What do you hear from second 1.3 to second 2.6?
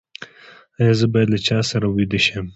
له چا سره ویده شم؟